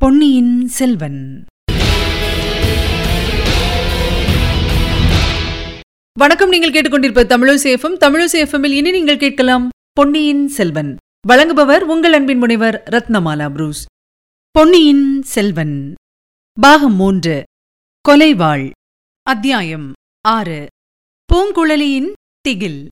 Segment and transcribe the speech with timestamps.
[0.00, 1.44] பொன்னியின் செல்வன்.
[6.18, 10.96] வணக்கம் நீங்கள் கேட்டுக்கொண்டிருப்ப தமிழசேஃபம் தமிழசேஃபமில் இனி நீங்கள் கேட்கலாம் பொன்னியின் செல்வன்.
[11.28, 13.84] வழங்குபவர் உங்கள் அன்பின் முனைவர் ரத்னமாலா புரூஸ்.
[14.50, 15.94] பொன்னியின் செல்வன்.
[16.60, 17.42] பாகம் மூன்று.
[18.08, 18.70] கொலைவாள்.
[19.22, 20.66] அத்தியாயம் ஆறு.
[21.32, 22.88] பூங்குழலியின் திகில்.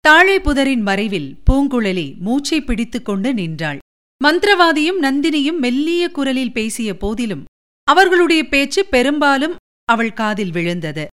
[0.00, 3.78] தாழை புதரின் மறைவில் பூங்குழலி மூச்சை பிடித்துக் கொண்டு நின்றாள்.
[4.20, 7.44] மந்திரவாதியும் நந்தினியும் மெல்லிய குரலில் பேசிய போதிலும்
[7.88, 9.56] அவர்களுடைய பேச்சு பெரும்பாலும்
[9.88, 11.04] அவள் காதில் விழுந்தது.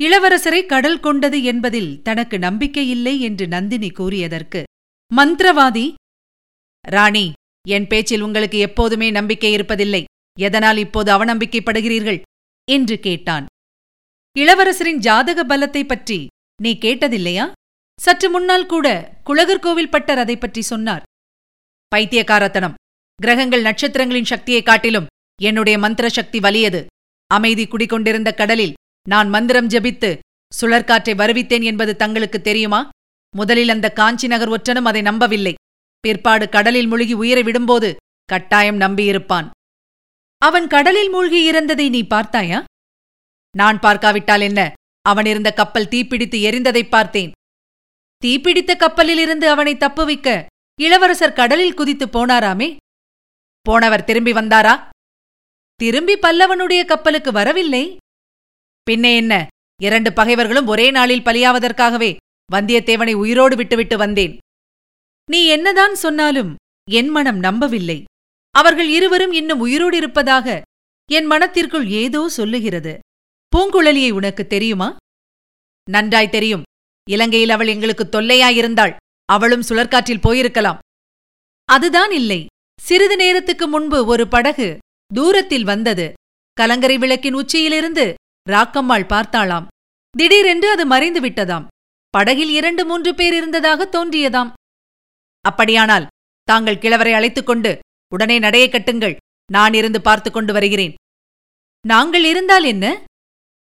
[0.00, 4.60] இளவரசரை கடல் கொண்டது என்பதில் தனக்கு நம்பிக்கையில்லை என்று நந்தினி கூறியதற்கு
[5.10, 5.86] மந்திரவாதி
[6.84, 7.26] ராணி
[7.68, 10.02] என் பேச்சில் உங்களுக்கு எப்போதுமே நம்பிக்கை இருப்பதில்லை.
[10.38, 12.20] எதனால் இப்போது அவநம்பிக்கைப்படுகிறீர்கள்?
[12.68, 13.46] என்று கேட்டான்.
[14.36, 16.18] இளவரசரின் ஜாதக பலத்தை பற்றி
[16.62, 17.46] நீ கேட்டதில்லையா?
[17.98, 18.86] சற்று முன்னால் கூட
[19.26, 21.04] குழகர்கோவில் பட்டர் அதை பற்றி சொன்னார்.
[21.94, 22.74] பைத்தியக்காரத்தனம்.
[23.22, 25.06] கிரகங்கள் நட்சத்திரங்களின் சக்தியைக் காட்டிலும்
[25.42, 26.86] என்னுடைய மந்திர சக்தி வலியது.
[27.26, 28.74] அமைதி குடிகொண்டிருந்த கடலில்
[29.08, 30.18] நான் மந்திரம் ஜபித்து
[30.60, 32.88] சுழற்காற்றை வருவித்தேன் என்பது தங்களுக்கு தெரியுமா?
[33.36, 35.54] முதலில் அந்த காஞ்சி நகர் ஒற்றனும் அதை நம்பவில்லை.
[36.00, 39.50] பிற்பாடு கடலில் முழுகி உயிரை விடும்போது கட்டாயம் நம்பியிருப்பான்.
[40.38, 42.64] அவன் கடலில் மூழ்கி இறந்ததை நீ பார்த்தாயா?
[43.56, 44.72] நான் பார்க்காவிட்டால் என்ன?
[45.02, 47.32] அவன் இருந்த கப்பல் தீப்பிடித்து எரிந்ததைப் பார்த்தேன்.
[48.24, 50.46] தீப்பிடித்த கப்பலிலிருந்து அவனை தப்புவிக்க
[50.80, 52.76] இளவரசர் கடலில் குதித்து போனாராமே?
[53.62, 54.88] போனவர் திரும்பி வந்தாரா?
[55.74, 57.96] திரும்பி பல்லவனுடைய கப்பலுக்கு வரவில்லை.
[58.82, 59.46] பின்னே என்ன?
[59.82, 62.16] இரண்டு பகைவர்களும் ஒரே நாளில் பலியாவதற்காகவே
[62.52, 64.38] வந்தியத்தேவனை உயிரோடு விட்டுவிட்டு வந்தேன்.
[65.30, 66.56] நீ என்னதான் சொன்னாலும்
[66.90, 68.04] என் மனம் நம்பவில்லை.
[68.50, 70.62] அவர்கள் இருவரும் இன்னும் உயிரோடு இருப்பதாக
[71.10, 72.98] என் மனத்திற்குள் ஏதோ சொல்லுகிறது.
[73.56, 74.96] பூங்குழலியை உனக்கு தெரியுமா?
[75.90, 76.62] நன்றாய் தெரியும்.
[77.10, 78.96] இலங்கையில் அவள் எங்களுக்கு தொல்லையாயிருந்தாள்.
[79.30, 80.78] அவளும் சுழற்காற்றில் போயிருக்கலாம்.
[81.64, 82.46] அதுதான் இல்லை.
[82.80, 84.78] சிறிது நேரத்துக்கு முன்பு ஒரு படகு
[85.14, 86.12] தூரத்தில் வந்தது.
[86.52, 88.14] கலங்கரை விளக்கின் உச்சியிலிருந்து
[88.50, 89.66] ராக்கம்மாள் பார்த்தாளாம்.
[90.10, 91.66] திடீரென்று அது மறைந்து விட்டதாம்.
[92.08, 94.52] படகில் இரண்டு மூன்று பேர் இருந்ததாக தோன்றியதாம்.
[95.40, 96.06] அப்படியானால்
[96.42, 97.78] தாங்கள் கிழவரை அழைத்துக் கொண்டு
[98.14, 99.16] உடனே நடையை கட்டுங்கள்.
[99.52, 100.94] நான் இருந்து பார்த்துக் கொண்டு வருகிறேன்.
[101.86, 103.04] நாங்கள் இருந்தால் என்ன?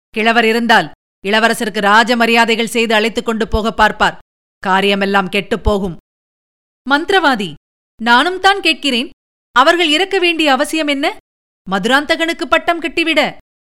[0.08, 0.90] கிழவர் இருந்தால்
[1.26, 4.18] இளவரசருக்கு ராஜ மரியாதைகள் செய்து அழைத்துக் கொண்டு போக பார்ப்பார்.
[4.66, 5.96] காரியமெல்லாம் கெட்டுப் போகும்
[6.86, 7.54] மந்திரவாதி
[8.00, 9.08] நானும் தான் கேட்கிறேன்.
[9.56, 11.06] அவர்கள் இறக்க வேண்டிய அவசியம் என்ன?
[11.66, 13.20] மதுராந்தகனுக்கு பட்டம் கட்டிவிட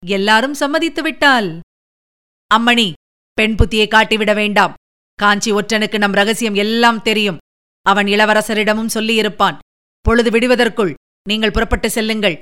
[0.05, 1.59] எல்லாரும் சம்மதித்து விட்டால்.
[2.51, 2.87] அம்மணி
[3.33, 4.73] பெண் புத்தியை காட்டிவிட வேண்டாம்.
[5.19, 7.37] காஞ்சி ஒற்றனுக்கு நம் ரகசியம் எல்லாம் தெரியும்.
[7.85, 9.57] அவன் இளவரசரிடமும் சொல்லியிருப்பான்.
[10.05, 10.93] பொழுது விடுவதற்குள்
[11.29, 12.37] நீங்கள் புறப்பட்டு செல்லுங்கள்.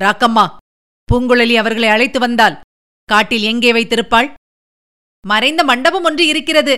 [0.00, 0.46] ராக்கம்மா
[1.08, 2.58] பூங்குழலி அவர்களை அழைத்து வந்தால்
[3.04, 4.28] காட்டில் எங்கே வைத்திருப்பாள்?
[5.26, 6.74] மறைந்த மண்டபம் ஒன்று இருக்கிறது.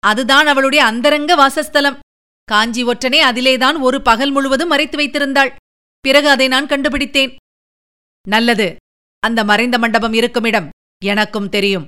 [0.00, 1.98] அதுதான் அவளுடைய அந்தரங்க வாசஸ்தலம்.
[2.44, 5.54] காஞ்சி ஒற்றனே அதிலேதான் ஒரு பகல் முழுவதும் மறைத்து வைத்திருந்தாள்.
[6.00, 7.36] பிறகு அதை நான் கண்டுபிடித்தேன்.
[8.28, 8.76] நல்லது.
[9.18, 10.68] அந்த மறைந்த மண்டபம் இருக்குமிடம்
[11.04, 11.86] எனக்கும் தெரியும்.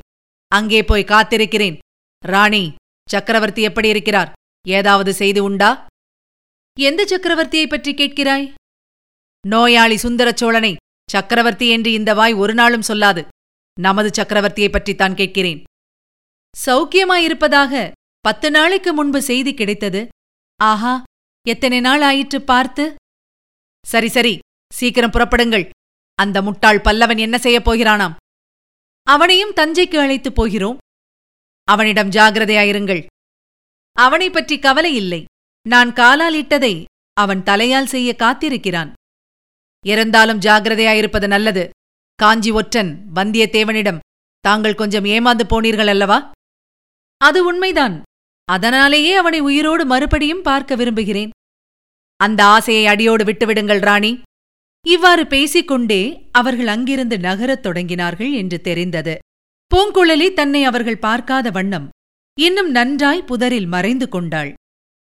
[0.49, 1.79] அங்கே போய் காத்திருக்கிறேன்.
[2.25, 2.75] ராணி
[3.11, 4.33] சக்கரவர்த்தி எப்படி இருக்கிறார்?
[4.69, 5.87] ஏதாவது செய்து உண்டா?
[6.81, 8.55] எந்த சக்கரவர்த்தியைப் பற்றி கேட்கிறாய்?
[9.47, 10.77] நோயாளி சுந்தர சோழனை
[11.11, 13.27] சக்கரவர்த்தி என்று இந்த வாய் ஒரு நாளும் சொல்லாது.
[13.81, 15.63] நமது சக்கரவர்த்தியைப் பற்றித்தான் கேட்கிறேன்.
[16.67, 20.09] சௌக்கியமாயிருப்பதாக பத்து நாளைக்கு முன்பு செய்தி கிடைத்தது.
[20.57, 21.03] ஆஹா
[21.49, 22.95] எத்தனை நாள் ஆயிற்று பார்த்து?
[23.87, 24.39] சரி சரி
[24.73, 25.69] சீக்கிரம் புறப்படுங்கள்.
[26.15, 28.17] அந்த முட்டாள் பல்லவன் என்ன செய்யப் போகிறானாம்?
[29.03, 30.79] அவனையும் தஞ்சைக்கு அழைத்துப் போகிறோம்.
[31.65, 33.07] அவனிடம் ஜாகிரதையாயிருங்கள்.
[33.93, 35.25] அவனை பற்றி கவலை இல்லை.
[35.69, 38.93] நான் காலால் இட்டதை அவன் தலையால் செய்ய காத்திருக்கிறான்.
[39.87, 41.71] இருந்தாலும் ஜாகிரதையாயிருப்பது நல்லது.
[42.15, 43.99] காஞ்சி ஒற்றன் வந்தியத்தேவனிடம்
[44.41, 46.31] தாங்கள் கொஞ்சம் ஏமாந்து போனீர்கள் அல்லவா?
[47.17, 48.03] அது உண்மைதான்.
[48.45, 51.31] அதனாலேயே அவனை உயிரோடு மறுபடியும் பார்க்க விரும்புகிறேன்.
[52.17, 54.21] அந்த ஆசையை அடியோடு விட்டுவிடுங்கள் ராணி.
[54.87, 59.19] இவ்வாறு பேசிக்கொண்டே அவர்கள் அங்கிருந்து நகரத் தொடங்கினார்கள் என்று தெரிந்தது.
[59.75, 61.89] பூங்குழலி தன்னை அவர்கள் பார்க்காத வண்ணம்
[62.39, 64.53] இன்னும் நன்றாய் புதரில் மறைந்து கொண்டாள்.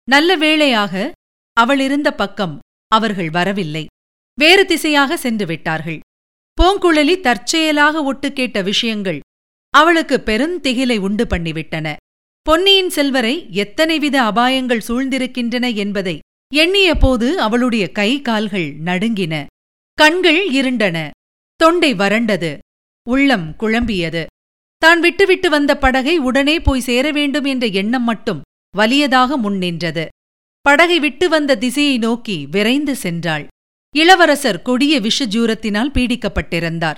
[0.08, 1.12] நல்ல வேளையாக
[1.52, 2.58] அவள் இருந்த பக்கம்
[2.88, 3.86] அவர்கள் வரவில்லை.
[4.38, 6.00] வேறு திசையாக சென்று விட்டார்கள்.
[6.58, 9.20] பூங்குழலி தற்செயலாக ஒட்டு கேட்ட விஷயங்கள்
[9.70, 11.96] அவளுக்கு பெருந்திகிலை உண்டு பண்ணிவிட்டன.
[12.42, 16.18] பொன்னியின் செல்வரை எத்தனை வித அபாயங்கள் சூழ்ந்திருக்கின்றன என்பதை
[16.54, 19.46] எண்ணிய போது அவளுடைய கை கால்கள் நடுங்கின.
[19.94, 21.10] கண்கள் இருண்டன.
[21.56, 22.58] தொண்டை வறண்டது.
[23.08, 24.26] உள்ளம் குழம்பியது.
[24.78, 28.40] தான் விட்டுவிட்டு வந்த படகை உடனே போய் சேர வேண்டும் என்ற எண்ணம் மட்டும்
[28.76, 30.08] வலியதாக முன்னின்றது
[30.60, 33.46] படகை விட்டு வந்த திசையை நோக்கி விரைந்து சென்றாள்.
[33.96, 36.96] இளவரசர் கொடிய விஷஜூரத்தினால் பீடிக்கப்பட்டிருந்தார்.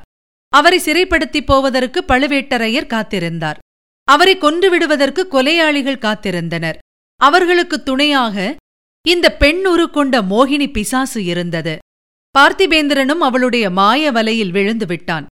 [0.49, 3.57] அவரை சிறைப்படுத்திப் போவதற்கு பழுவேட்டரையர் காத்திருந்தார்.
[4.05, 6.79] அவரை கொன்று விடுவதற்கு கொலையாளிகள் காத்திருந்தனர்.
[7.21, 8.57] அவர்களுக்கு துணையாக
[9.07, 11.79] இந்த பெண் உரு கொண்ட மோகினி பிசாசு இருந்தது.
[12.39, 15.27] பார்த்திபேந்திரனும் அவளுடைய மாய வலையில் விழுந்து விட்டான்.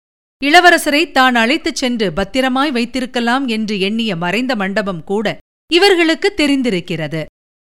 [0.45, 5.39] இளவரசரை தான் அழைத்துச் சென்று பத்திரமாய் வைத்திருக்கலாம் என்று எண்ணிய மறைந்த மண்டபம் கூட
[5.73, 7.25] இவர்களுக்கு தெரிந்திருக்கிறது.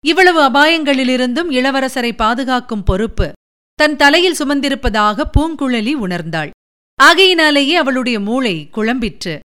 [0.04, 3.32] இவ்வளவு அபாயங்களிலிருந்தும் இளவரசரை பாதுகாக்கும் பொறுப்பு
[3.74, 6.50] தன் தலையில் சுமந்திருப்பதாக பூங்குழலி உணர்ந்தாள்.
[6.98, 9.38] ஆகையினாலேயே அவளுடைய மூளை குழம்பிற்று.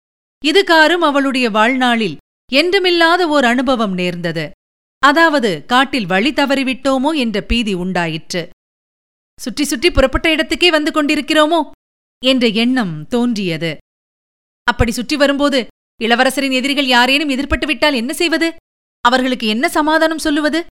[0.45, 2.17] இதுகாரும் அவளுடைய வாழ்நாளில்
[2.53, 4.49] என்றுமில்லாத ஓர் அனுபவம் நேர்ந்தது.
[4.99, 8.49] அதாவது காட்டில் வழி தவறிவிட்டோமோ என்ற பீதி உண்டாயிற்று.
[9.39, 11.59] சுற்றி சுற்றி புறப்பட்ட இடத்துக்கே வந்து கொண்டிருக்கிறோமோ?
[12.25, 13.77] என்ற எண்ணம் தோன்றியது.
[14.63, 15.67] அப்படி சுற்றி வரும்போது
[16.01, 18.55] இளவரசரின் எதிரிகள் யாரேனும் எதிர்பட்டு விட்டால் என்ன செய்வது?
[19.01, 20.65] அவர்களுக்கு என்ன சமாதானம் சொல்லுவது?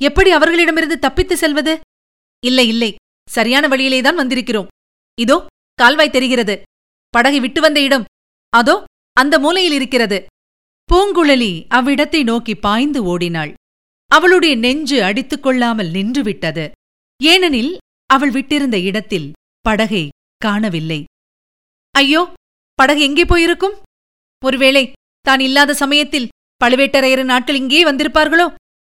[0.00, 1.80] எப்படி அவர்களிடமிருந்து தப்பித்து செல்வது?
[2.42, 2.94] இல்லை இல்லை.
[3.28, 4.70] சரியான வழியிலேதான் வந்திருக்கிறோம்.
[5.18, 6.62] இதோ கால்வாய் தெரிகிறது.
[7.10, 8.04] படகை விட்டு வந்த இடம்.
[8.52, 8.84] அதோ
[9.16, 10.18] அந்த மூலையில் இருக்கிறது.
[10.88, 13.52] பூங்குழலி அவ்விடத்தை நோக்கி பாய்ந்து ஓடினாள்.
[14.10, 16.64] அவளுடைய நெஞ்சு அடித்துக் கொள்ளாமல் நின்றுவிட்டது.
[17.20, 17.72] ஏனெனில்
[18.06, 19.28] அவள் விட்டிருந்த இடத்தில்
[19.60, 21.04] படகை காணவில்லை.
[21.94, 22.22] ஐயோ
[22.78, 23.76] படகு எங்கே போயிருக்கும்?
[24.42, 24.84] ஒருவேளை
[25.20, 26.30] தான் இல்லாத சமயத்தில்
[26.60, 28.46] பழுவேட்டரையரின் நாட்கள் இங்கே வந்திருப்பார்களோ?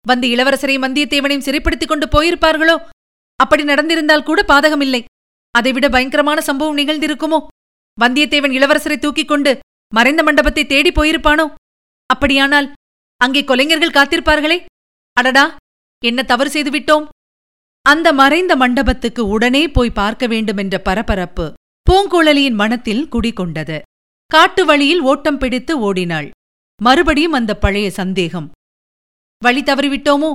[0.07, 2.77] வந்து இளவரசரையும் வந்தியத்தேவனையும் சிறைப்படுத்திக் கொண்டு போயிருப்பார்களோ?
[3.41, 5.03] அப்படி நடந்திருந்தால் கூட பாதகமில்லை.
[5.51, 7.39] அதைவிட பயங்கரமான சம்பவம் நிகழ்ந்திருக்குமோ?
[7.99, 9.53] வந்தியத்தேவன் இளவரசரை தூக்கிக் கொண்டு
[9.95, 11.47] மறைந்த மண்டபத்தை தேடி போயிருப்பானோ?
[12.07, 12.69] அப்படியானால்
[13.21, 14.59] அங்கே கொலைஞர்கள் காத்திருப்பார்களே?
[15.17, 15.45] அடடா
[16.05, 17.07] என்ன தவறு செய்துவிட்டோம்?
[17.87, 21.47] அந்த மறைந்த மண்டபத்துக்கு உடனே போய் பார்க்க வேண்டுமென்ற பரபரப்பு
[21.87, 23.79] பூங்குழலியின் மனத்தில் குடிகொண்டது.
[24.31, 26.29] காட்டு வழியில் ஓட்டம் பிடித்து ஓடினாள்.
[26.83, 28.51] மறுபடியும் அந்த பழைய சந்தேகம்.
[29.43, 30.31] வழி தவறிவிட்டோமோ?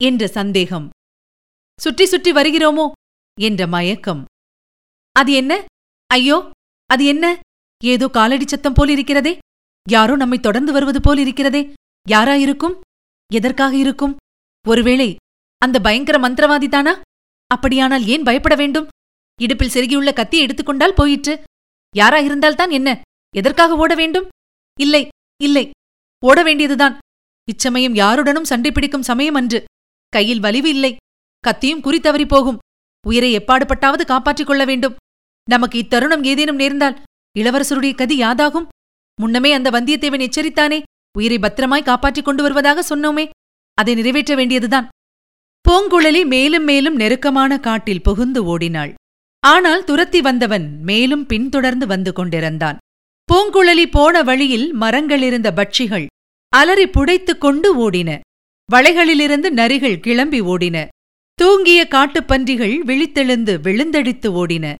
[0.00, 0.86] என்ற சந்தேகம்.
[1.80, 2.86] சுற்றி சுற்றி வருகிறோமோ?
[3.40, 4.22] என்ற மயக்கம்.
[5.16, 5.52] அது என்ன?
[6.10, 6.38] ஐயோ
[6.90, 7.26] அது என்ன?
[7.84, 9.38] ஏதோ காலடி சத்தம் போல் இருக்கிறதே?
[9.88, 11.72] யாரோ நம்மை தொடர்ந்து வருவது போல் இருக்கிறதே?
[12.08, 12.80] யாராயிருக்கும்
[13.32, 14.16] எதற்காக இருக்கும்?
[14.68, 15.16] ஒருவேளை
[15.58, 17.00] அந்த பயங்கர மந்திரவாதிதானா
[17.46, 18.88] அப்படியானால் ஏன் பயப்பட வேண்டும்?
[19.40, 21.42] இடுப்பில் செருகியுள்ள கத்தியை எடுத்துக்கொண்டால் போயிற்று.
[21.96, 23.00] யாராயிருந்தால்தான் என்ன?
[23.36, 24.28] எதற்காக ஓட வேண்டும்?
[24.80, 25.08] இல்லை
[25.42, 25.70] இல்லை.
[26.24, 26.98] ஓட வேண்டியதுதான்.
[27.48, 29.64] இச்சமயம் யாருடனும் சண்டை பிடிக்கும் சமயம் அன்று.
[30.08, 30.96] கையில் வலிவு இல்லை.
[31.40, 32.58] கத்தியும் குறி தவறி போகும்.
[33.06, 34.96] உயிரை எப்பாடுபட்டாவது காப்பாற்றிக் கொள்ள வேண்டும்.
[35.50, 37.02] நமக்கு இத்தருணம் ஏதேனும் நேர்ந்தால்
[37.38, 38.66] இளவரசருடைய கதி யாதாகும்?
[39.20, 40.82] முன்னமே அந்த வந்தியத்தேவன் எச்சரித்தானே
[41.18, 43.28] உயிரை பத்திரமாய் காப்பாற்றிக் கொண்டு வருவதாக சொன்னோமே
[43.74, 44.88] அதை நிறைவேற்ற வேண்டியதுதான்.
[45.68, 48.94] பூங்குழலி மேலும் மேலும் நெருக்கமான காட்டில் புகுந்து ஓடினாள்.
[49.40, 52.76] ஆனால் துரத்தி வந்தவன் மேலும் பின்தொடர்ந்து வந்து கொண்டிருந்தான்.
[53.32, 56.06] பூங்குழலி போன வழியில் மரங்களிருந்த பட்சிகள்
[56.48, 58.20] அலறி புடைத்துக் கொண்டு ஓடின.
[58.72, 60.86] வளைகளிலிருந்து நரிகள் கிளம்பி ஓடின.
[61.42, 64.74] தூங்கிய காட்டுப்பன்றிகள் விழித்தெழுந்து விழுந்தடித்து ஓடின.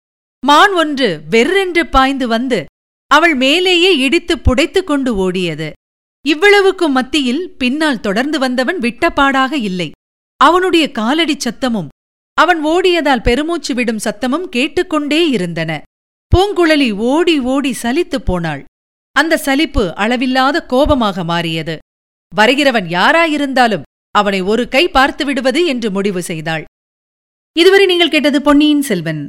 [0.46, 2.64] மான் ஒன்று வெர்ரென்று பாய்ந்து வந்து
[3.06, 5.72] அவள் மேலேயே இடித்து புடைத்துக் கொண்டு ஓடியது.
[6.26, 9.90] இவ்வளவுக்கும் மத்தியில் பின்னால் தொடர்ந்து வந்தவன் விட்டப்பாடாக இல்லை.
[10.36, 11.88] அவனுடைய காலடிச் சத்தமும்
[12.34, 15.82] அவன் ஓடியதால் பெருமூச்சு விடும் சத்தமும் கேட்டுக்கொண்டே இருந்தன.
[16.36, 18.64] பூங்குழலி ஓடி ஓடி சலித்துப் போனாள்.
[19.12, 21.78] அந்த சலிப்பு அளவில்லாத கோபமாக மாறியது.
[22.36, 26.64] வருகிறவன் யாராயிருந்தாலும் அவனை ஒரு கை பார்த்து விடுவது என்று முடிவு செய்தாள்.
[27.58, 29.28] இதுவரை நீங்கள் கேட்டது பொன்னியின் செல்வன்.